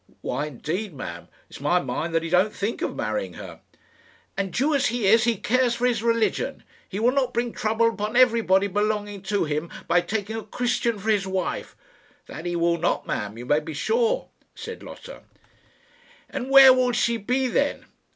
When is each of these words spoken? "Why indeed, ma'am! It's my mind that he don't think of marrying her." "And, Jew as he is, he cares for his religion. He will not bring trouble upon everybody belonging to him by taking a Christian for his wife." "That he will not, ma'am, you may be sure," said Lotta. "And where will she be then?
"Why 0.21 0.47
indeed, 0.47 0.95
ma'am! 0.95 1.27
It's 1.47 1.61
my 1.61 1.79
mind 1.79 2.15
that 2.15 2.23
he 2.23 2.29
don't 2.31 2.51
think 2.51 2.81
of 2.81 2.95
marrying 2.95 3.33
her." 3.35 3.61
"And, 4.35 4.51
Jew 4.51 4.73
as 4.73 4.87
he 4.87 5.05
is, 5.05 5.25
he 5.25 5.35
cares 5.37 5.75
for 5.75 5.85
his 5.85 6.01
religion. 6.01 6.63
He 6.89 6.99
will 6.99 7.11
not 7.11 7.35
bring 7.35 7.53
trouble 7.53 7.89
upon 7.89 8.15
everybody 8.15 8.65
belonging 8.65 9.21
to 9.21 9.43
him 9.45 9.69
by 9.87 10.01
taking 10.01 10.37
a 10.37 10.43
Christian 10.43 10.97
for 10.97 11.11
his 11.11 11.27
wife." 11.27 11.75
"That 12.25 12.47
he 12.47 12.55
will 12.55 12.79
not, 12.79 13.05
ma'am, 13.05 13.37
you 13.37 13.45
may 13.45 13.59
be 13.59 13.75
sure," 13.75 14.29
said 14.55 14.81
Lotta. 14.81 15.21
"And 16.31 16.49
where 16.49 16.73
will 16.73 16.93
she 16.93 17.17
be 17.17 17.47
then? 17.47 17.85